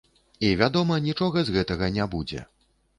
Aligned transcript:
І, 0.27 0.49
вядома, 0.61 0.97
нічога 1.09 1.37
з 1.47 1.57
гэтага 1.59 1.95
не 1.99 2.13
будзе. 2.17 2.47